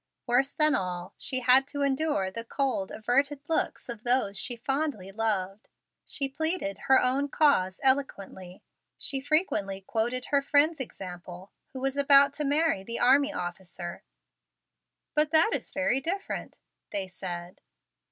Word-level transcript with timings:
Worse 0.25 0.51
than 0.51 0.73
all, 0.73 1.13
she 1.19 1.41
had 1.41 1.67
to 1.67 1.83
endure 1.83 2.31
the 2.31 2.43
cold, 2.43 2.89
averted 2.91 3.39
looks 3.47 3.87
of 3.87 4.01
those 4.03 4.35
she 4.35 4.55
fondly 4.55 5.11
loved. 5.11 5.69
She 6.07 6.27
pleaded 6.27 6.79
her 6.89 6.99
own 6.99 7.29
cause 7.29 7.79
eloquently. 7.83 8.63
She 8.97 9.21
frequently 9.21 9.79
quoted 9.81 10.25
her 10.31 10.41
friend's 10.41 10.79
example, 10.79 11.51
who 11.73 11.81
was 11.81 11.97
about 11.97 12.33
to 12.39 12.43
marry 12.43 12.83
the 12.83 12.97
army 12.97 13.31
officer. 13.31 14.01
"But 15.13 15.29
that 15.29 15.51
is 15.53 15.69
very 15.69 16.01
different," 16.01 16.57
they 16.91 17.07
said. 17.07 17.61